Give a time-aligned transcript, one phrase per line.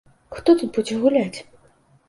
[0.37, 1.39] Хто тут будзе гуляць?